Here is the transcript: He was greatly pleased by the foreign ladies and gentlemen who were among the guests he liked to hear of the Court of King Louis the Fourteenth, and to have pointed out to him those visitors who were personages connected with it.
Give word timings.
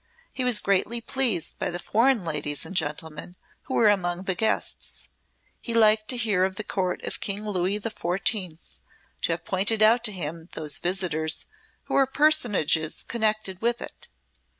He 0.33 0.43
was 0.43 0.59
greatly 0.59 0.99
pleased 0.99 1.59
by 1.59 1.69
the 1.69 1.77
foreign 1.77 2.25
ladies 2.25 2.65
and 2.65 2.75
gentlemen 2.75 3.35
who 3.65 3.75
were 3.75 3.87
among 3.91 4.23
the 4.23 4.33
guests 4.33 5.07
he 5.61 5.75
liked 5.75 6.07
to 6.07 6.17
hear 6.17 6.43
of 6.43 6.55
the 6.55 6.63
Court 6.63 7.03
of 7.03 7.19
King 7.19 7.47
Louis 7.47 7.77
the 7.77 7.91
Fourteenth, 7.91 8.79
and 8.79 9.21
to 9.25 9.33
have 9.33 9.45
pointed 9.45 9.83
out 9.83 10.03
to 10.05 10.11
him 10.11 10.49
those 10.53 10.79
visitors 10.79 11.45
who 11.83 11.93
were 11.93 12.07
personages 12.07 13.03
connected 13.07 13.61
with 13.61 13.79
it. 13.79 14.07